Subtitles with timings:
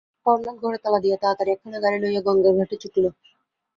[0.25, 3.05] হরলাল ঘরে তালা দিয়া তাড়াতাড়ি একখানা গাড়ি লইয়া গঙ্গার ঘাটে ছুটিল।